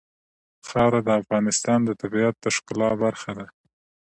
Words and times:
خاوره 0.67 0.99
د 1.03 1.09
افغانستان 1.21 1.79
د 1.85 1.89
طبیعت 2.01 2.35
د 2.39 2.45
ښکلا 2.55 2.89
برخه 3.03 3.31
ده. 3.37 3.45